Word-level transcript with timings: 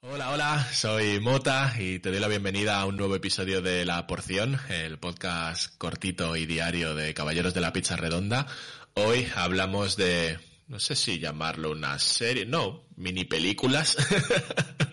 Hola, 0.00 0.30
hola, 0.30 0.66
soy 0.72 1.20
Mota 1.20 1.74
y 1.78 2.00
te 2.00 2.10
doy 2.10 2.18
la 2.18 2.26
bienvenida 2.26 2.80
a 2.80 2.86
un 2.86 2.96
nuevo 2.96 3.14
episodio 3.14 3.62
de 3.62 3.84
La 3.84 4.06
Porción, 4.08 4.58
el 4.68 4.98
podcast 4.98 5.76
cortito 5.78 6.34
y 6.34 6.46
diario 6.46 6.96
de 6.96 7.14
Caballeros 7.14 7.54
de 7.54 7.60
la 7.60 7.72
Pizza 7.72 7.96
Redonda. 7.96 8.48
Hoy 8.94 9.28
hablamos 9.36 9.96
de, 9.96 10.38
no 10.66 10.80
sé 10.80 10.96
si 10.96 11.20
llamarlo 11.20 11.70
una 11.70 12.00
serie, 12.00 12.46
no, 12.46 12.88
mini 12.96 13.24
películas. 13.24 13.96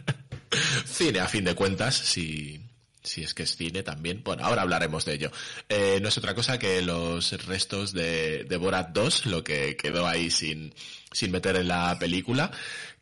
cine 0.86 1.22
a 1.22 1.28
fin 1.28 1.46
de 1.46 1.56
cuentas, 1.56 1.96
si, 1.96 2.60
si 3.04 3.24
es 3.24 3.34
que 3.34 3.44
es 3.44 3.56
cine 3.56 3.84
también. 3.84 4.24
Bueno, 4.24 4.46
ahora 4.46 4.62
hablaremos 4.64 5.06
de 5.06 5.14
ello. 5.14 5.32
Eh, 5.70 6.00
no 6.02 6.08
es 6.10 6.18
otra 6.18 6.34
cosa 6.36 6.58
que 6.60 6.82
los 6.82 7.32
restos 7.46 7.94
de, 7.94 8.46
de 8.46 8.58
Borat 8.58 8.90
2, 8.90 9.26
lo 9.28 9.44
que 9.44 9.76
quedó 9.78 10.08
ahí 10.08 10.30
sin, 10.32 10.74
sin 11.12 11.32
meter 11.32 11.56
en 11.58 11.68
la 11.68 11.98
película, 12.00 12.52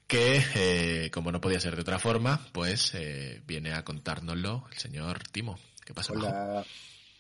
que, 0.08 0.44
eh, 0.56 1.10
como 1.12 1.32
no 1.32 1.40
podía 1.40 1.60
ser 1.60 1.76
de 1.76 1.82
otra 1.84 2.00
forma, 2.00 2.46
pues 2.52 2.92
eh, 2.96 3.42
viene 3.46 3.74
a 3.74 3.84
contárnoslo 3.86 4.68
el 4.72 4.78
señor 4.78 5.20
Timo. 5.32 5.60
¿Qué 5.86 5.94
pasa? 5.94 6.14
Majo? 6.14 6.28
Hola, 6.28 6.66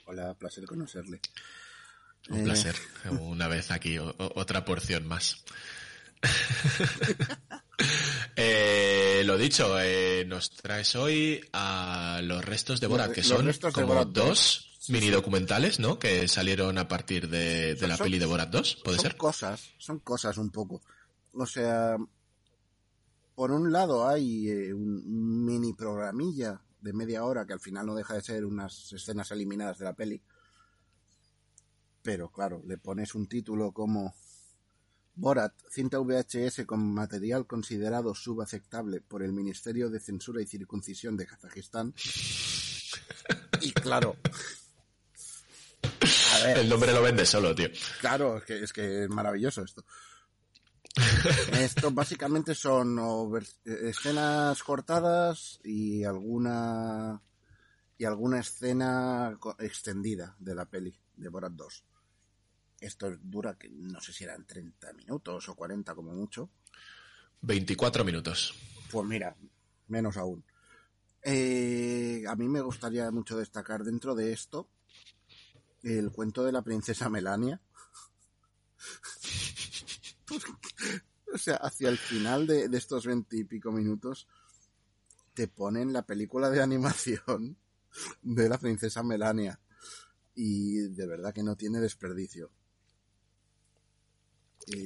hola, 0.05 0.33
placer 0.33 0.65
conocerle. 0.65 1.19
Un 2.29 2.41
Eh, 2.41 2.43
placer. 2.43 2.75
Una 3.19 3.47
vez 3.47 3.71
aquí, 3.71 3.97
o- 3.97 4.15
otra 4.17 4.65
porción 4.65 5.07
más. 5.07 5.43
Eh, 9.21 9.23
lo 9.23 9.37
dicho, 9.37 9.79
eh, 9.79 10.25
nos 10.25 10.49
traes 10.51 10.95
hoy 10.95 11.39
a 11.53 12.21
los 12.23 12.43
restos 12.43 12.79
de 12.81 12.87
Borat, 12.87 13.11
que 13.11 13.21
son 13.21 13.47
como 13.73 14.03
dos 14.05 14.79
mini 14.89 15.09
documentales, 15.11 15.79
¿no? 15.79 15.99
Que 15.99 16.27
salieron 16.27 16.77
a 16.79 16.87
partir 16.87 17.29
de, 17.29 17.75
de 17.75 17.77
Son- 17.79 17.89
la 17.89 17.97
son- 17.97 18.05
peli 18.05 18.17
de 18.17 18.25
Borat 18.25 18.49
2, 18.49 18.77
¿puede 18.83 18.97
son 18.97 19.03
ser? 19.03 19.17
cosas, 19.17 19.69
son 19.77 19.99
cosas 19.99 20.37
un 20.39 20.49
poco. 20.49 20.81
O 21.33 21.45
sea, 21.45 21.97
por 23.35 23.51
un 23.51 23.71
lado 23.71 24.07
hay 24.07 24.49
eh, 24.49 24.73
un 24.73 25.45
mini 25.45 25.73
programilla 25.73 26.59
de 26.81 26.93
media 26.93 27.23
hora 27.23 27.45
que 27.45 27.53
al 27.53 27.59
final 27.59 27.85
no 27.85 27.93
deja 27.93 28.15
de 28.15 28.21
ser 28.21 28.43
unas 28.43 28.91
escenas 28.91 29.29
eliminadas 29.31 29.77
de 29.77 29.85
la 29.85 29.93
peli. 29.93 30.19
Pero 32.01 32.29
claro, 32.31 32.63
le 32.65 32.79
pones 32.79 33.13
un 33.13 33.27
título 33.27 33.71
como 33.71 34.15
Borat, 35.15 35.53
cinta 35.69 35.99
VHS 35.99 36.65
con 36.65 36.93
material 36.93 37.45
considerado 37.45 38.15
subaceptable 38.15 39.01
por 39.01 39.23
el 39.23 39.33
Ministerio 39.33 39.89
de 39.89 39.99
Censura 39.99 40.41
y 40.41 40.47
Circuncisión 40.47 41.17
de 41.17 41.27
Kazajistán. 41.27 41.93
Y 43.61 43.71
claro. 43.73 44.15
A 46.33 46.45
ver, 46.45 46.57
El 46.59 46.69
nombre 46.69 46.93
lo 46.93 47.01
vende 47.01 47.25
solo, 47.25 47.53
tío. 47.53 47.67
Claro, 47.99 48.37
es 48.37 48.43
que 48.43 48.63
es, 48.63 48.73
que 48.73 49.03
es 49.03 49.09
maravilloso 49.09 49.63
esto. 49.63 49.85
Esto 51.53 51.91
básicamente 51.91 52.55
son 52.55 52.99
escenas 53.63 54.61
cortadas 54.63 55.59
y 55.63 56.03
alguna 56.03 57.21
y 57.97 58.05
alguna 58.05 58.39
escena 58.39 59.37
extendida 59.59 60.35
de 60.39 60.55
la 60.55 60.65
peli 60.65 60.99
de 61.15 61.29
Borat 61.29 61.53
2. 61.53 61.83
Esto 62.81 63.15
dura 63.21 63.57
que 63.59 63.69
no 63.69 64.01
sé 64.01 64.11
si 64.11 64.23
eran 64.23 64.45
30 64.45 64.91
minutos 64.93 65.47
o 65.47 65.55
40 65.55 65.93
como 65.93 66.11
mucho. 66.13 66.49
24 67.41 68.03
minutos. 68.03 68.55
Pues 68.91 69.07
mira, 69.07 69.37
menos 69.87 70.17
aún. 70.17 70.43
Eh, 71.23 72.23
a 72.27 72.35
mí 72.35 72.49
me 72.49 72.61
gustaría 72.61 73.11
mucho 73.11 73.37
destacar 73.37 73.83
dentro 73.83 74.15
de 74.15 74.33
esto 74.33 74.67
el 75.83 76.11
cuento 76.11 76.43
de 76.43 76.51
la 76.51 76.63
princesa 76.63 77.07
Melania. 77.07 77.61
o 81.33 81.37
sea, 81.37 81.57
hacia 81.57 81.89
el 81.89 81.99
final 81.99 82.47
de, 82.47 82.67
de 82.67 82.77
estos 82.77 83.05
veintipico 83.05 83.71
minutos 83.71 84.27
te 85.35 85.47
ponen 85.47 85.93
la 85.93 86.01
película 86.03 86.49
de 86.49 86.61
animación 86.63 87.57
de 88.23 88.49
la 88.49 88.57
princesa 88.57 89.03
Melania. 89.03 89.59
Y 90.33 90.79
de 90.89 91.05
verdad 91.05 91.33
que 91.33 91.43
no 91.43 91.55
tiene 91.55 91.79
desperdicio. 91.79 92.51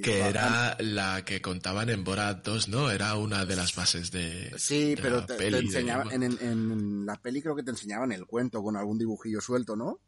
Que 0.03 0.19
era 0.21 0.75
la 0.79 1.23
que 1.23 1.41
contaban 1.41 1.89
en 1.89 2.03
Borat 2.03 2.43
2, 2.43 2.67
¿no? 2.69 2.89
Era 2.91 3.15
una 3.15 3.45
de 3.45 3.55
las 3.55 3.75
bases 3.75 4.11
de. 4.11 4.53
Sí, 4.57 4.95
de 4.95 5.01
pero 5.01 5.17
la 5.21 5.25
te, 5.25 5.33
te 5.33 5.39
peli 5.39 5.51
de- 5.57 5.59
enseñaba, 5.65 6.13
en, 6.13 6.23
en- 6.23 6.37
en 6.41 7.05
la 7.05 7.15
peli 7.21 7.41
creo 7.41 7.55
que 7.55 7.63
te 7.63 7.71
enseñaban 7.71 8.11
el 8.11 8.25
cuento 8.25 8.61
con 8.63 8.75
algún 8.77 8.97
dibujillo 8.97 9.39
suelto, 9.41 9.75
¿no? 9.75 9.99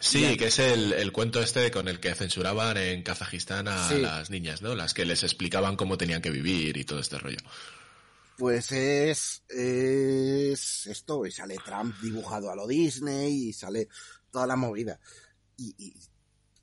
Sí, 0.00 0.36
que 0.38 0.46
es 0.46 0.58
el, 0.60 0.94
el 0.94 1.12
cuento 1.12 1.42
este 1.42 1.70
con 1.70 1.88
el 1.88 2.00
que 2.00 2.14
censuraban 2.14 2.76
en 2.78 3.02
Kazajistán 3.02 3.68
a 3.68 3.88
Sí. 3.90 4.00
las 4.00 4.30
niñas, 4.30 4.62
¿no? 4.62 4.74
Las 4.74 4.94
que 4.94 5.04
les 5.04 5.22
explicaban 5.24 5.76
cómo 5.76 5.98
tenían 5.98 6.22
que 6.22 6.30
vivir 6.30 6.76
y 6.78 6.84
todo 6.84 7.00
este 7.00 7.18
rollo. 7.18 7.36
Pues 8.38 8.72
es, 8.72 9.42
es 9.50 10.86
esto, 10.86 11.26
y 11.26 11.32
sale 11.32 11.58
Trump 11.64 11.94
dibujado 12.00 12.50
a 12.50 12.56
lo 12.56 12.66
Disney 12.66 13.48
y 13.48 13.52
sale 13.52 13.88
toda 14.30 14.46
la 14.46 14.56
movida. 14.56 14.98
Y, 15.58 15.74
y, 15.78 15.94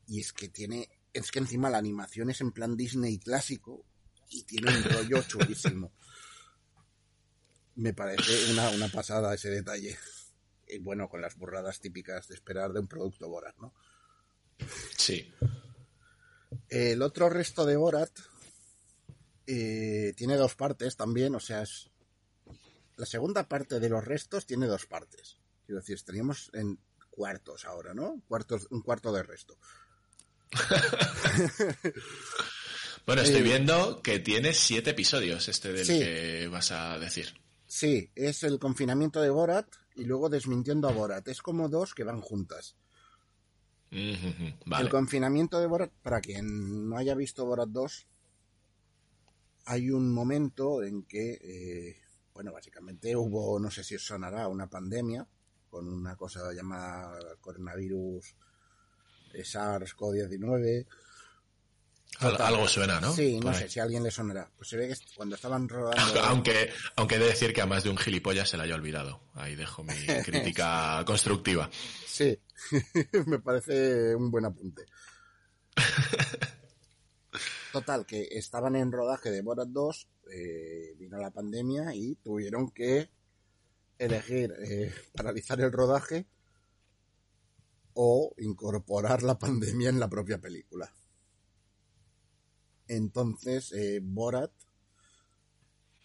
y 0.07 0.19
es 0.21 0.33
que 0.33 0.49
tiene, 0.49 0.89
es 1.13 1.31
que 1.31 1.39
encima 1.39 1.69
la 1.69 1.77
animación 1.77 2.29
es 2.29 2.41
en 2.41 2.51
plan 2.51 2.75
Disney 2.75 3.19
clásico 3.19 3.85
y 4.29 4.43
tiene 4.43 4.75
un 4.75 4.83
rollo 4.83 5.21
chulísimo. 5.23 5.93
Me 7.75 7.93
parece 7.93 8.51
una, 8.51 8.69
una 8.71 8.87
pasada 8.87 9.33
ese 9.33 9.49
detalle. 9.49 9.97
Y 10.67 10.79
bueno, 10.79 11.07
con 11.07 11.21
las 11.21 11.37
burradas 11.37 11.79
típicas 11.79 12.27
de 12.27 12.35
esperar 12.35 12.73
de 12.73 12.79
un 12.79 12.87
producto 12.87 13.29
Borat, 13.29 13.57
¿no? 13.57 13.73
Sí. 14.97 15.31
El 16.69 17.01
otro 17.01 17.29
resto 17.29 17.65
de 17.65 17.75
Borat 17.75 18.11
eh, 19.45 20.13
tiene 20.15 20.35
dos 20.35 20.55
partes 20.55 20.95
también, 20.95 21.35
o 21.35 21.39
sea, 21.39 21.63
es... 21.63 21.89
La 22.95 23.05
segunda 23.07 23.47
parte 23.47 23.79
de 23.79 23.89
los 23.89 24.05
restos 24.05 24.45
tiene 24.45 24.67
dos 24.67 24.85
partes. 24.85 25.37
Quiero 25.65 25.81
decir, 25.81 25.95
estaríamos 25.95 26.51
en 26.53 26.79
cuartos 27.09 27.65
ahora, 27.65 27.93
¿no? 27.93 28.21
Cuartos, 28.27 28.67
un 28.69 28.81
cuarto 28.81 29.11
de 29.11 29.23
resto. 29.23 29.57
Bueno, 33.05 33.21
estoy 33.21 33.41
Eh, 33.41 33.43
viendo 33.43 34.01
que 34.01 34.19
tiene 34.19 34.53
siete 34.53 34.91
episodios 34.91 35.49
este 35.49 35.73
del 35.73 35.85
Sí. 35.85 35.99
que 35.99 36.47
vas 36.47 36.71
a 36.71 36.97
decir. 36.99 37.33
Sí, 37.67 38.09
es 38.15 38.43
el 38.43 38.59
confinamiento 38.59 39.21
de 39.21 39.29
Borat 39.29 39.67
y 39.95 40.05
luego 40.05 40.29
desmintiendo 40.29 40.87
a 40.87 40.93
Borat. 40.93 41.27
Es 41.27 41.41
como 41.41 41.67
dos 41.67 41.93
que 41.93 42.05
van 42.05 42.21
juntas. 42.21 42.77
Vale. 43.91 44.83
El 44.85 44.89
confinamiento 44.89 45.59
de 45.59 45.67
Borat, 45.67 45.91
para 46.01 46.21
quien 46.21 46.87
no 46.89 46.97
haya 46.97 47.13
visto 47.13 47.45
Borat 47.45 47.67
2, 47.69 48.07
hay 49.65 49.89
un 49.91 50.11
momento 50.11 50.81
en 50.81 51.03
que, 51.03 51.33
eh, 51.41 52.01
bueno, 52.33 52.53
básicamente 52.53 53.15
hubo, 53.17 53.59
no 53.59 53.69
sé 53.69 53.83
si 53.83 53.95
os 53.95 54.05
sonará, 54.05 54.47
una 54.47 54.67
pandemia 54.69 55.27
con 55.69 55.87
una 55.87 56.15
cosa 56.15 56.51
llamada 56.53 57.17
coronavirus 57.41 58.33
SARS-CoV-19. 59.33 60.85
Al- 62.19 62.41
algo 62.41 62.67
suena, 62.67 63.01
¿no? 63.01 63.11
Sí, 63.13 63.35
no 63.37 63.47
Por 63.47 63.55
sé 63.55 63.63
ahí. 63.63 63.69
si 63.69 63.79
a 63.79 63.83
alguien 63.83 64.03
le 64.03 64.11
sonará. 64.11 64.49
Pues 64.55 64.69
se 64.69 64.77
ve 64.77 64.87
que 64.87 64.95
cuando 65.15 65.35
estaban 65.35 65.67
rodando... 65.67 66.21
Aunque, 66.25 66.69
aunque 66.95 67.15
he 67.15 67.19
de 67.19 67.25
decir 67.27 67.53
que 67.53 67.61
a 67.61 67.65
más 67.65 67.83
de 67.83 67.89
un 67.89 67.97
gilipollas 67.97 68.47
se 68.49 68.55
la 68.57 68.63
haya 68.63 68.75
olvidado. 68.75 69.21
Ahí 69.33 69.55
dejo 69.55 69.83
mi 69.83 69.93
crítica 70.25 71.03
constructiva. 71.05 71.69
Sí, 72.05 72.39
me 73.25 73.39
parece 73.39 74.15
un 74.15 74.29
buen 74.29 74.45
apunte. 74.45 74.85
Total, 77.71 78.05
que 78.05 78.27
estaban 78.31 78.75
en 78.75 78.91
rodaje 78.91 79.31
de 79.31 79.41
Borat 79.41 79.67
2, 79.69 80.07
eh, 80.31 80.93
vino 80.97 81.17
la 81.17 81.31
pandemia 81.31 81.95
y 81.95 82.13
tuvieron 82.15 82.69
que 82.69 83.09
elegir 83.97 84.53
eh, 84.63 84.93
paralizar 85.15 85.59
el 85.61 85.71
rodaje 85.71 86.27
o 87.93 88.33
incorporar 88.37 89.23
la 89.23 89.37
pandemia 89.37 89.89
en 89.89 89.99
la 89.99 90.09
propia 90.09 90.39
película. 90.39 90.93
Entonces, 92.87 93.71
eh, 93.71 93.99
Borat, 94.01 94.51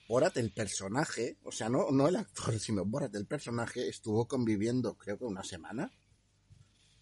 Borat 0.09 0.37
el 0.39 0.53
personaje, 0.53 1.39
o 1.43 1.53
sea, 1.53 1.69
no, 1.69 1.91
no 1.91 2.09
el 2.09 2.17
actor, 2.17 2.59
sino 2.59 2.85
Borat 2.85 3.15
el 3.15 3.27
personaje, 3.27 3.89
estuvo 3.89 4.27
conviviendo 4.27 4.97
creo 4.97 5.19
que 5.19 5.25
una 5.25 5.43
semana, 5.43 5.93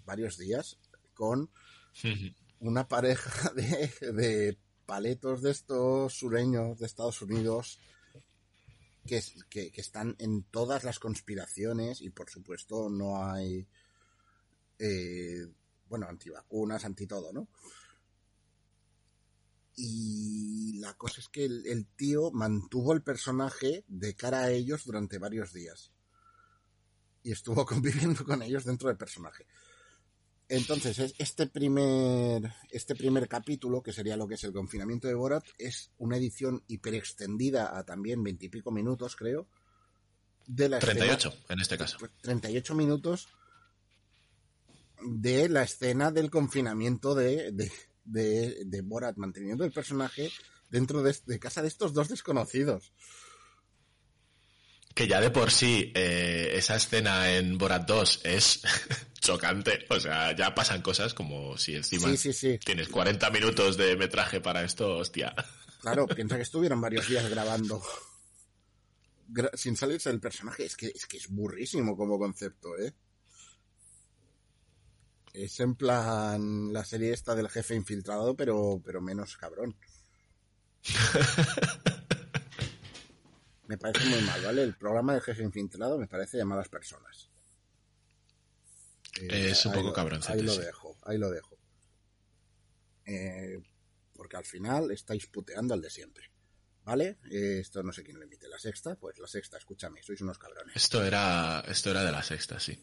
varios 0.05 0.39
días, 0.39 0.79
con 1.15 1.51
una 2.61 2.89
pareja 2.89 3.51
de, 3.55 4.13
de 4.13 4.59
paletos 4.87 5.43
de 5.43 5.51
estos 5.51 6.15
sureños 6.15 6.79
de 6.79 6.87
Estados 6.87 7.21
Unidos 7.23 7.79
que, 9.07 9.23
que, 9.49 9.71
que 9.71 9.81
están 9.81 10.17
en 10.19 10.45
todas 10.45 10.85
las 10.85 10.99
conspiraciones 10.99 12.01
y 12.01 12.11
por 12.11 12.31
supuesto 12.31 12.89
no 12.89 13.23
hay, 13.23 13.67
eh, 14.79 15.47
bueno, 15.89 16.07
antivacunas, 16.09 16.85
anti 16.85 17.07
todo, 17.07 17.33
¿no? 17.33 17.49
Y 19.77 20.79
la 20.81 20.95
cosa 20.95 21.21
es 21.21 21.29
que 21.29 21.45
el, 21.45 21.67
el, 21.67 21.87
tío 21.87 22.31
mantuvo 22.31 22.95
el 22.95 23.03
personaje 23.03 23.85
de 23.89 24.15
cara 24.15 24.41
a 24.41 24.51
ellos 24.51 24.85
durante 24.85 25.19
varios 25.19 25.53
días. 25.53 25.93
Y 27.23 27.33
estuvo 27.33 27.67
conviviendo 27.67 28.25
con 28.25 28.43
ellos 28.43 28.65
dentro 28.65 28.89
del 28.89 28.97
personaje. 28.97 29.47
Entonces, 30.49 31.15
este 31.19 31.49
primer, 31.49 32.53
este 32.71 32.95
primer 32.95 33.29
capítulo, 33.29 33.83
que 33.83 33.93
sería 33.93 34.17
lo 34.17 34.29
que 34.29 34.35
es 34.35 34.45
el 34.45 34.53
confinamiento 34.53 35.09
de 35.09 35.15
Borat, 35.15 35.45
es 35.59 35.91
una 35.99 36.17
edición 36.17 36.63
hiperextendida 36.69 37.77
a 37.77 37.85
también 37.85 38.23
veintipico 38.23 38.71
minutos, 38.71 39.17
creo. 39.17 39.49
De 40.47 40.69
la 40.69 40.79
38, 40.79 41.29
escena, 41.29 41.45
en 41.49 41.61
este 41.61 41.77
caso. 41.77 41.99
38 42.23 42.75
minutos 42.77 43.29
de 45.03 45.49
la 45.49 45.63
escena 45.63 46.11
del 46.11 46.31
confinamiento 46.31 47.15
de, 47.15 47.53
de, 47.53 47.71
de, 48.05 48.65
de 48.65 48.81
Borat, 48.83 49.17
manteniendo 49.17 49.65
el 49.65 49.73
personaje 49.73 50.31
dentro 50.71 51.03
de, 51.03 51.17
de, 51.27 51.39
casa 51.39 51.63
de 51.63 51.69
estos 51.69 51.93
dos 51.93 52.09
desconocidos. 52.09 52.93
Que 54.95 55.07
ya 55.07 55.21
de 55.21 55.31
por 55.31 55.51
sí 55.51 55.93
eh, 55.95 56.53
esa 56.55 56.77
escena 56.77 57.37
en 57.37 57.59
Borat 57.59 57.87
2 57.87 58.21
es 58.25 58.63
chocante, 59.21 59.85
o 59.91 60.01
sea, 60.01 60.35
ya 60.35 60.55
pasan 60.55 60.81
cosas 60.81 61.13
como 61.13 61.59
si 61.59 61.77
encima 61.77 62.09
sí, 62.09 62.17
sí, 62.17 62.33
sí. 62.33 62.59
tienes 62.65 62.89
40 62.89 63.31
minutos 63.31 63.77
de 63.77 63.97
metraje 63.97 64.41
para 64.41 64.65
esto, 64.65 64.97
hostia. 64.97 65.35
Claro, 65.83 66.07
piensa 66.15 66.37
que 66.37 66.43
estuvieron 66.43 66.81
varios 66.81 67.09
días 67.09 67.29
grabando 67.29 67.83
gra 69.29 69.51
sin 69.55 69.77
salirse 69.77 70.09
del 70.09 70.21
personaje, 70.21 70.65
es 70.65 70.77
que, 70.77 70.87
es 70.87 71.07
que 71.07 71.19
es 71.19 71.29
burrísimo 71.29 71.97
como 71.97 72.19
concepto, 72.19 72.79
¿eh? 72.79 72.95
Es 75.37 75.61
en 75.61 75.75
plan 75.75 76.73
la 76.73 76.83
serie 76.83 77.13
esta 77.13 77.35
del 77.35 77.51
jefe 77.51 77.75
infiltrado, 77.75 78.35
pero, 78.35 78.81
pero 78.83 79.03
menos 79.03 79.37
cabrón. 79.37 79.77
me 83.67 83.77
parece 83.77 84.09
muy 84.09 84.23
mal, 84.23 84.43
¿vale? 84.43 84.63
El 84.63 84.75
programa 84.75 85.13
del 85.13 85.21
jefe 85.21 85.43
infiltrado 85.43 85.99
me 85.99 86.07
parece 86.07 86.39
de 86.39 86.47
malas 86.47 86.71
personas. 86.71 87.29
Eh, 89.21 89.51
es 89.51 89.67
un 89.67 89.75
poco 89.75 89.93
cabrón. 89.93 90.23
Ahí 90.27 90.41
lo 90.41 90.57
dejo, 90.57 90.97
ahí 91.03 91.19
lo 91.19 91.31
dejo. 91.31 91.59
Eh, 93.05 93.59
porque 94.15 94.39
al 94.39 94.47
final 94.47 94.91
estáis 94.91 95.27
puteando 95.27 95.75
al 95.75 95.83
de 95.83 95.91
siempre. 95.91 96.31
¿Vale? 96.85 97.19
Eh, 97.31 97.59
esto 97.61 97.83
no 97.83 97.93
sé 97.93 98.03
quién 98.03 98.17
lo 98.17 98.25
emite. 98.25 98.49
La 98.49 98.59
sexta, 98.59 98.95
pues 98.95 99.19
la 99.19 99.29
sexta, 99.29 99.59
escúchame, 99.59 100.03
sois 100.03 100.23
unos 100.23 100.39
cabrones. 100.39 100.77
Esto 100.77 101.05
era, 101.05 101.63
esto 101.69 101.91
era 101.91 102.05
de 102.05 102.13
la 102.13 102.23
sexta, 102.23 102.59
sí. 102.59 102.81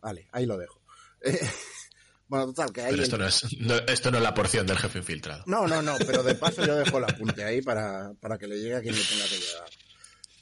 Vale, 0.00 0.26
ahí 0.32 0.46
lo 0.46 0.56
dejo. 0.56 0.79
bueno, 2.28 2.46
total, 2.46 2.72
que 2.72 2.82
ahí. 2.82 2.90
Pero 2.92 3.02
esto, 3.02 3.16
el... 3.16 3.22
no 3.22 3.28
es, 3.28 3.58
no, 3.58 3.74
esto 3.92 4.10
no 4.10 4.16
es 4.18 4.22
la 4.22 4.34
porción 4.34 4.66
del 4.66 4.78
jefe 4.78 4.98
infiltrado. 4.98 5.44
No, 5.46 5.66
no, 5.66 5.82
no, 5.82 5.96
pero 5.98 6.22
de 6.22 6.34
paso 6.34 6.64
yo 6.64 6.76
dejo 6.76 6.98
el 6.98 7.04
apunte 7.04 7.44
ahí 7.44 7.62
para, 7.62 8.12
para 8.20 8.38
que 8.38 8.46
le 8.46 8.56
llegue 8.58 8.76
a 8.76 8.80
quien 8.80 8.94
le 8.94 9.02
tenga 9.02 9.24
que 9.24 9.38
llegar. 9.38 9.70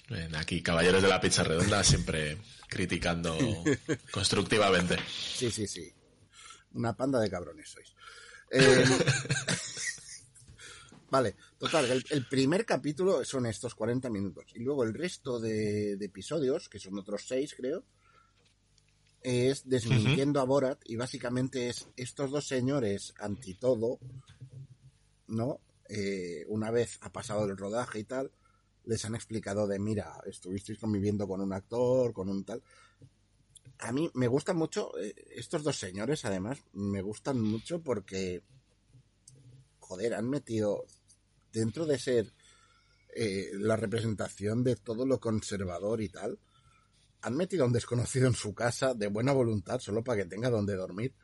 Bien, 0.08 0.34
aquí, 0.36 0.62
caballeros 0.62 1.02
de 1.02 1.08
la 1.08 1.20
pizza 1.20 1.44
redonda, 1.44 1.84
siempre 1.84 2.38
criticando 2.69 3.36
constructivamente. 4.10 4.96
Sí, 5.06 5.50
sí, 5.50 5.66
sí. 5.66 5.92
Una 6.72 6.96
panda 6.96 7.20
de 7.20 7.30
cabrones 7.30 7.69
sois. 7.69 7.94
Eh, 8.50 8.84
vale, 11.10 11.36
total, 11.58 11.90
el, 11.90 12.04
el, 12.08 12.26
primer 12.26 12.64
capítulo 12.64 13.22
son 13.25 13.44
estos 13.44 13.75
40 13.75 14.08
minutos. 14.08 14.46
Y 14.54 14.60
luego 14.60 14.84
el 14.84 14.94
resto 14.94 15.38
de, 15.38 15.96
de 15.96 16.06
episodios, 16.06 16.70
que 16.70 16.78
son 16.78 16.98
otros 16.98 17.25
6 17.26 17.54
creo, 17.54 17.84
es 19.22 19.68
desmintiendo 19.68 20.40
uh 20.40 20.42
-huh. 20.42 20.46
a 20.46 20.48
Borat 20.48 20.80
y 20.84 20.96
básicamente 20.96 21.68
es 21.68 21.88
estos 21.96 22.30
dos 22.30 22.46
señores 22.46 23.14
anti 23.18 23.54
todo, 23.54 23.98
¿no? 25.26 25.60
Eh, 25.88 26.44
una 26.48 26.70
vez 26.70 26.98
ha 27.00 27.10
pasado 27.10 27.44
el 27.44 27.56
rodaje 27.56 28.00
y 28.00 28.04
tal, 28.04 28.30
les 28.84 29.04
han 29.04 29.14
explicado 29.14 29.66
de, 29.66 29.78
mira, 29.78 30.20
estuvisteis 30.26 30.78
conviviendo 30.78 31.26
con 31.26 31.40
un 31.40 31.52
actor, 31.52 32.12
con 32.12 32.28
un 32.28 32.44
tal. 32.44 32.62
A 33.78 33.92
mí 33.92 34.10
me 34.14 34.28
gustan 34.28 34.56
mucho, 34.56 34.98
eh, 34.98 35.14
estos 35.30 35.62
dos 35.62 35.78
señores 35.78 36.24
además, 36.24 36.58
me 36.72 37.02
gustan 37.02 37.40
mucho 37.40 37.80
porque, 37.80 38.42
joder, 39.78 40.14
han 40.14 40.28
metido 40.28 40.86
dentro 41.52 41.86
de 41.86 41.98
ser 41.98 42.32
eh, 43.14 43.50
la 43.54 43.76
representación 43.76 44.62
de 44.62 44.76
todo 44.76 45.06
lo 45.06 45.20
conservador 45.20 46.00
y 46.02 46.08
tal, 46.08 46.38
han 47.22 47.36
metido 47.36 47.64
a 47.64 47.66
un 47.66 47.72
desconocido 47.72 48.26
en 48.26 48.34
su 48.34 48.54
casa 48.54 48.94
de 48.94 49.08
buena 49.08 49.32
voluntad 49.32 49.80
solo 49.80 50.02
para 50.04 50.22
que 50.22 50.28
tenga 50.28 50.50
donde 50.50 50.76
dormir 50.76 51.14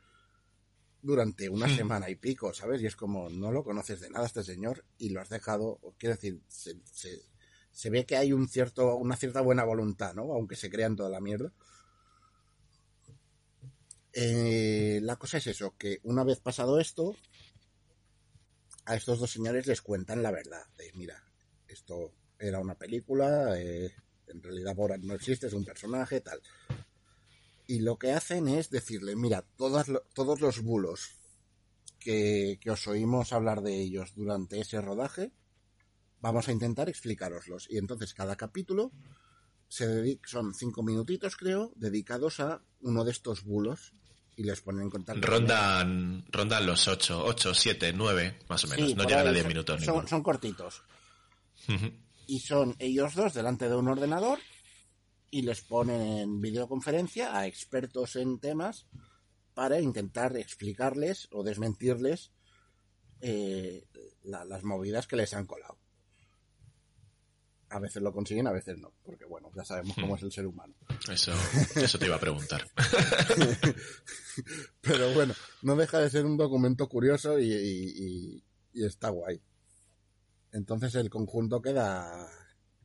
durante 1.01 1.49
una 1.49 1.67
Hmm. 1.67 1.75
semana 1.75 2.09
y 2.09 2.15
pico, 2.15 2.53
¿sabes? 2.53 2.81
Y 2.81 2.87
es 2.87 2.95
como, 2.95 3.29
no 3.29 3.51
lo 3.51 3.63
conoces 3.63 3.99
de 4.01 4.09
nada 4.09 4.25
este 4.25 4.43
señor 4.43 4.83
y 4.97 5.09
lo 5.09 5.21
has 5.21 5.29
dejado, 5.29 5.79
quiero 5.97 6.15
decir, 6.15 6.41
se, 6.47 6.79
se, 6.91 7.21
se 7.71 7.89
ve 7.89 8.05
que 8.05 8.17
hay 8.17 8.33
un 8.33 8.47
cierto, 8.47 8.95
una 8.95 9.15
cierta 9.15 9.41
buena 9.41 9.63
voluntad, 9.63 10.13
¿no? 10.15 10.33
Aunque 10.33 10.55
se 10.55 10.69
crean 10.69 10.95
toda 10.95 11.09
la 11.09 11.21
mierda. 11.21 11.53
Eh, 14.13 14.99
la 15.03 15.17
cosa 15.17 15.37
es 15.37 15.47
eso, 15.47 15.75
que 15.77 15.99
una 16.03 16.23
vez 16.23 16.39
pasado 16.39 16.79
esto, 16.79 17.15
a 18.85 18.95
estos 18.95 19.19
dos 19.19 19.31
señores 19.31 19.67
les 19.67 19.81
cuentan 19.81 20.23
la 20.23 20.31
verdad. 20.31 20.63
De, 20.77 20.91
mira, 20.93 21.21
esto 21.67 22.13
era 22.39 22.59
una 22.59 22.75
película, 22.75 23.59
eh, 23.59 23.93
en 24.27 24.41
realidad 24.41 24.75
Borat 24.75 25.01
no 25.01 25.13
existe, 25.13 25.47
es 25.47 25.53
un 25.53 25.65
personaje, 25.65 26.21
tal. 26.21 26.41
Y 27.67 27.79
lo 27.79 27.97
que 27.97 28.11
hacen 28.11 28.47
es 28.47 28.69
decirle, 28.69 29.15
mira, 29.15 29.43
todas, 29.57 29.87
todos 30.13 30.39
los 30.41 30.61
bulos 30.61 31.11
que, 31.99 32.59
que 32.61 32.71
os 32.71 32.85
oímos 32.87 33.33
hablar 33.33 33.61
de 33.61 33.79
ellos 33.81 34.13
durante 34.15 34.59
ese 34.59 34.79
rodaje, 34.81 35.31
vamos 36.21 36.47
a 36.47 36.51
intentar 36.51 36.89
explicároslos. 36.89 37.67
Y 37.69 37.77
entonces 37.77 38.13
cada 38.13 38.35
capítulo 38.35 38.91
se 39.67 39.87
dedica, 39.87 40.27
son 40.29 40.53
cinco 40.53 40.83
minutitos, 40.83 41.35
creo, 41.35 41.71
dedicados 41.75 42.39
a 42.39 42.61
uno 42.81 43.03
de 43.03 43.11
estos 43.11 43.43
bulos 43.43 43.93
y 44.35 44.43
les 44.43 44.61
ponen 44.61 44.83
en 44.83 44.89
contacto. 44.91 45.25
Rondan, 45.25 46.23
rondan 46.29 46.65
los 46.67 46.87
8, 46.87 47.23
8, 47.25 47.53
7, 47.55 47.93
9, 47.93 48.39
más 48.47 48.63
o 48.63 48.67
menos. 48.67 48.89
Sí, 48.89 48.95
no 48.95 49.03
llegan 49.05 49.21
ahí 49.21 49.27
a 49.29 49.31
10 49.31 49.41
son- 49.43 49.47
minutos. 49.47 49.83
Son, 49.85 50.07
son 50.07 50.21
cortitos. 50.23 50.83
Y 52.27 52.39
son 52.39 52.75
ellos 52.79 53.15
dos 53.15 53.33
delante 53.33 53.69
de 53.69 53.75
un 53.75 53.87
ordenador 53.87 54.39
y 55.31 55.41
les 55.43 55.61
ponen 55.61 56.01
en 56.01 56.41
videoconferencia 56.41 57.37
a 57.37 57.47
expertos 57.47 58.15
en 58.15 58.39
temas 58.39 58.87
para 59.53 59.79
intentar 59.79 60.35
explicarles 60.37 61.27
o 61.31 61.43
desmentirles 61.43 62.31
eh, 63.21 63.85
la- 64.23 64.45
las 64.45 64.63
movidas 64.63 65.07
que 65.07 65.15
les 65.15 65.33
han 65.33 65.45
colado. 65.45 65.77
A 67.69 67.79
veces 67.79 68.01
lo 68.01 68.13
consiguen, 68.13 68.47
a 68.47 68.51
veces 68.51 68.77
no, 68.77 68.93
porque 69.03 69.25
bueno, 69.25 69.49
ya 69.55 69.65
sabemos 69.65 69.95
cómo 69.99 70.15
es 70.15 70.23
el 70.23 70.31
ser 70.31 70.45
humano. 70.45 70.73
Eso, 71.11 71.33
eso 71.75 71.97
te 71.99 72.05
iba 72.05 72.15
a 72.15 72.19
preguntar. 72.19 72.65
Pero 74.81 75.13
bueno, 75.13 75.33
no 75.63 75.75
deja 75.75 75.99
de 75.99 76.09
ser 76.09 76.25
un 76.25 76.37
documento 76.37 76.87
curioso 76.87 77.39
y, 77.39 77.51
y, 77.51 77.93
y, 77.97 78.43
y 78.73 78.85
está 78.85 79.09
guay. 79.09 79.41
Entonces 80.55 80.95
el 80.95 81.09
conjunto 81.09 81.61
queda, 81.61 82.29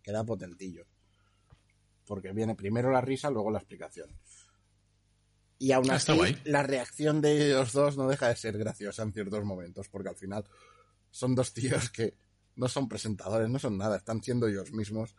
queda 0.03 0.25
potentillo. 0.25 0.87
Porque 2.05 2.33
viene 2.33 2.57
primero 2.57 2.91
la 2.91 3.01
risa, 3.01 3.31
luego 3.31 3.51
la 3.53 3.59
explicación. 3.59 4.11
Y 5.57 5.71
aún 5.71 5.89
Ah, 5.91 5.95
así, 5.95 6.13
la 6.45 6.65
reacción 6.65 7.21
de 7.21 7.47
ellos 7.47 7.73
dos 7.73 7.97
no 7.97 8.09
deja 8.09 8.29
de 8.29 8.35
ser 8.35 8.59
graciosa 8.59 9.05
en 9.05 9.13
ciertos 9.13 9.45
momentos, 9.45 9.89
porque 9.89 10.09
al 10.09 10.17
final 10.17 10.45
son 11.13 11.35
dos 11.37 11.53
tíos 11.53 11.91
que 11.91 12.17
no 12.57 12.67
son 12.67 12.89
presentadores, 12.89 13.49
no 13.49 13.59
son 13.61 13.79
nada, 13.79 13.97
están 13.99 14.21
siendo 14.23 14.49
ellos 14.49 14.73
mismos 14.73 15.15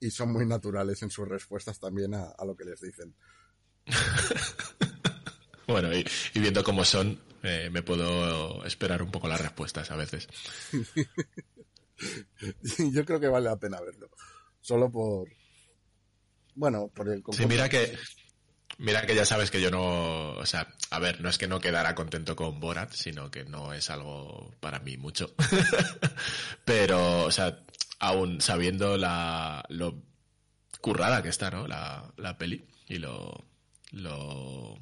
y 0.00 0.10
son 0.10 0.32
muy 0.32 0.44
naturales 0.44 1.02
en 1.02 1.10
sus 1.10 1.28
respuestas 1.28 1.78
también 1.78 2.14
a, 2.14 2.24
a 2.24 2.44
lo 2.44 2.56
que 2.56 2.64
les 2.64 2.80
dicen. 2.80 3.14
Bueno, 5.64 5.94
y, 5.96 6.04
y 6.34 6.40
viendo 6.40 6.62
cómo 6.64 6.84
son, 6.84 7.18
eh, 7.44 7.70
me 7.70 7.82
puedo 7.82 8.64
esperar 8.66 9.00
un 9.02 9.10
poco 9.12 9.28
las 9.28 9.40
respuestas 9.40 9.90
a 9.92 9.96
veces. 9.96 10.26
Yo 12.92 13.04
creo 13.04 13.20
que 13.20 13.28
vale 13.28 13.48
la 13.48 13.56
pena 13.56 13.80
verlo. 13.80 14.10
Solo 14.60 14.90
por. 14.90 15.28
Bueno, 16.54 16.88
por 16.94 17.08
el 17.08 17.22
Sí, 17.32 17.46
mira 17.46 17.68
que, 17.68 17.96
mira 18.78 19.06
que 19.06 19.14
ya 19.14 19.24
sabes 19.24 19.50
que 19.50 19.60
yo 19.60 19.70
no, 19.70 20.32
o 20.32 20.44
sea, 20.44 20.68
a 20.90 20.98
ver, 20.98 21.20
no 21.22 21.30
es 21.30 21.38
que 21.38 21.48
no 21.48 21.60
quedara 21.60 21.94
contento 21.94 22.36
con 22.36 22.60
Borat, 22.60 22.92
sino 22.92 23.30
que 23.30 23.44
no 23.44 23.72
es 23.72 23.88
algo 23.88 24.54
para 24.60 24.78
mí 24.80 24.98
mucho. 24.98 25.34
Pero, 26.66 27.24
o 27.24 27.30
sea, 27.30 27.64
aún 28.00 28.42
sabiendo 28.42 28.98
la, 28.98 29.64
lo 29.70 30.02
currada 30.82 31.22
que 31.22 31.30
está, 31.30 31.50
¿no? 31.50 31.66
La, 31.66 32.12
la 32.18 32.36
peli 32.36 32.66
y 32.86 32.98
lo, 32.98 33.46
lo, 33.92 34.78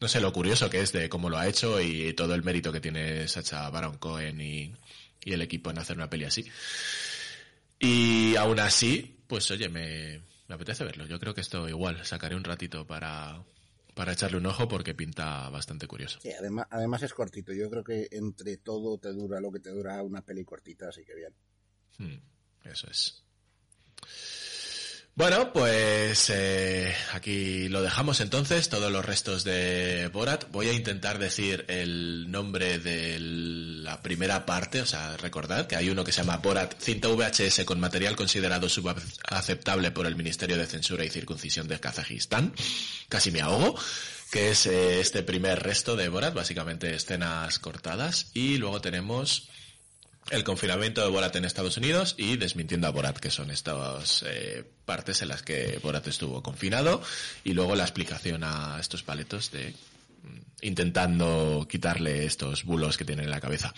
no 0.00 0.08
sé, 0.08 0.20
lo 0.20 0.32
curioso 0.32 0.68
que 0.68 0.80
es 0.80 0.92
de 0.92 1.08
cómo 1.08 1.30
lo 1.30 1.38
ha 1.38 1.48
hecho 1.48 1.80
y 1.80 2.12
todo 2.12 2.34
el 2.34 2.42
mérito 2.42 2.72
que 2.72 2.80
tiene 2.80 3.26
Sacha 3.28 3.70
Baron 3.70 3.96
Cohen 3.98 4.40
y, 4.40 4.74
y 5.24 5.32
el 5.32 5.42
equipo 5.42 5.70
en 5.70 5.78
hacer 5.78 5.96
una 5.96 6.10
peli 6.10 6.24
así. 6.24 6.44
Y 7.78 8.36
aún 8.36 8.60
así, 8.60 9.24
pues 9.26 9.50
oye, 9.50 9.68
me, 9.68 10.22
me 10.48 10.54
apetece 10.54 10.84
verlo. 10.84 11.06
Yo 11.06 11.18
creo 11.18 11.34
que 11.34 11.40
esto 11.40 11.68
igual, 11.68 12.04
sacaré 12.04 12.36
un 12.36 12.44
ratito 12.44 12.86
para, 12.86 13.42
para 13.94 14.12
echarle 14.12 14.38
un 14.38 14.46
ojo 14.46 14.68
porque 14.68 14.94
pinta 14.94 15.48
bastante 15.50 15.86
curioso. 15.86 16.18
Sí, 16.20 16.30
además, 16.30 16.66
además 16.70 17.02
es 17.02 17.14
cortito. 17.14 17.52
Yo 17.52 17.70
creo 17.70 17.84
que 17.84 18.08
entre 18.10 18.58
todo 18.58 18.98
te 18.98 19.12
dura 19.12 19.40
lo 19.40 19.50
que 19.50 19.60
te 19.60 19.70
dura 19.70 20.02
una 20.02 20.22
peli 20.22 20.44
cortita, 20.44 20.88
así 20.88 21.04
que 21.04 21.14
bien. 21.14 21.34
Hmm, 21.98 22.68
eso 22.68 22.88
es. 22.90 23.22
Bueno, 25.14 25.52
pues 25.52 26.30
eh, 26.30 26.94
aquí 27.12 27.68
lo 27.68 27.82
dejamos 27.82 28.20
entonces, 28.22 28.70
todos 28.70 28.90
los 28.90 29.04
restos 29.04 29.44
de 29.44 30.08
Borat. 30.10 30.50
Voy 30.50 30.68
a 30.68 30.72
intentar 30.72 31.18
decir 31.18 31.66
el 31.68 32.30
nombre 32.30 32.78
de 32.78 33.18
la 33.92 34.00
primera 34.00 34.46
parte, 34.46 34.80
o 34.80 34.86
sea, 34.86 35.18
recordad 35.18 35.66
que 35.66 35.76
hay 35.76 35.90
uno 35.90 36.02
que 36.02 36.12
se 36.12 36.22
llama 36.22 36.38
Borat, 36.38 36.80
cinta 36.80 37.08
VHS 37.08 37.66
con 37.66 37.78
material 37.78 38.16
considerado 38.16 38.70
subaceptable 38.70 39.90
por 39.90 40.06
el 40.06 40.16
Ministerio 40.16 40.56
de 40.56 40.66
Censura 40.66 41.04
y 41.04 41.10
Circuncisión 41.10 41.68
de 41.68 41.78
Kazajistán. 41.78 42.54
Casi 43.10 43.30
me 43.30 43.42
ahogo 43.42 43.78
que 44.30 44.50
es 44.52 44.64
eh, 44.64 45.00
este 45.00 45.22
primer 45.22 45.62
resto 45.62 45.94
de 45.94 46.08
Borat, 46.08 46.32
básicamente 46.32 46.94
escenas 46.94 47.58
cortadas. 47.58 48.30
Y 48.32 48.56
luego 48.56 48.80
tenemos 48.80 49.48
el 50.30 50.42
confinamiento 50.42 51.02
de 51.02 51.10
Borat 51.10 51.36
en 51.36 51.44
Estados 51.44 51.76
Unidos 51.76 52.14
y 52.16 52.38
desmintiendo 52.38 52.86
a 52.86 52.92
Borat, 52.92 53.18
que 53.18 53.30
son 53.30 53.50
estas 53.50 54.24
eh, 54.26 54.64
partes 54.86 55.20
en 55.20 55.28
las 55.28 55.42
que 55.42 55.78
Borat 55.82 56.06
estuvo 56.08 56.42
confinado, 56.42 57.02
y 57.44 57.52
luego 57.52 57.76
la 57.76 57.84
explicación 57.84 58.42
a 58.42 58.78
estos 58.80 59.02
paletos 59.02 59.50
de 59.50 59.74
intentando 60.60 61.66
quitarle 61.68 62.24
estos 62.24 62.64
bulos 62.64 62.96
que 62.96 63.04
tienen 63.04 63.26
en 63.26 63.30
la 63.30 63.40
cabeza. 63.40 63.74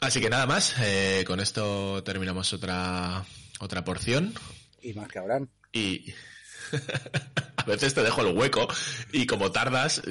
Así 0.00 0.20
que 0.20 0.30
nada 0.30 0.46
más, 0.46 0.74
eh, 0.80 1.24
con 1.26 1.40
esto 1.40 2.02
terminamos 2.04 2.52
otra 2.52 3.24
otra 3.58 3.84
porción. 3.84 4.34
Y 4.82 4.92
más 4.92 5.08
que 5.08 5.18
habrán. 5.18 5.48
Y 5.72 6.12
a 7.56 7.64
veces 7.64 7.94
te 7.94 8.02
dejo 8.02 8.20
el 8.22 8.36
hueco 8.36 8.68
y 9.12 9.26
como 9.26 9.52
tardas 9.52 10.02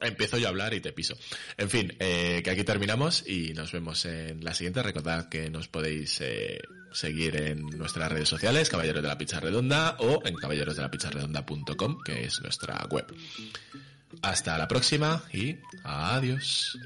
empiezo 0.00 0.38
yo 0.38 0.46
a 0.46 0.50
hablar 0.50 0.74
y 0.74 0.80
te 0.80 0.92
piso. 0.92 1.16
En 1.56 1.70
fin, 1.70 1.94
eh, 2.00 2.42
que 2.44 2.50
aquí 2.50 2.64
terminamos 2.64 3.26
y 3.26 3.52
nos 3.54 3.72
vemos 3.72 4.04
en 4.04 4.44
la 4.44 4.54
siguiente. 4.54 4.82
Recordad 4.82 5.28
que 5.28 5.50
nos 5.50 5.68
podéis 5.68 6.20
eh, 6.20 6.60
seguir 6.92 7.36
en 7.36 7.66
nuestras 7.66 8.10
redes 8.10 8.28
sociales, 8.28 8.68
Caballeros 8.68 9.02
de 9.02 9.08
la 9.08 9.18
Pizza 9.18 9.40
Redonda 9.40 9.96
o 10.00 10.24
en 10.24 10.34
caballerosdelapizzaredonda.com, 10.34 12.02
que 12.04 12.24
es 12.24 12.40
nuestra 12.42 12.86
web. 12.90 13.06
Hasta 14.20 14.58
la 14.58 14.68
próxima 14.68 15.22
y 15.32 15.58
adiós. 15.84 16.78